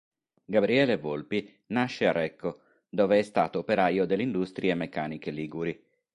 [0.45, 5.79] Gabriele Volpi nasce a Recco dove è stato operaio delle Industrie Meccaniche Liguri.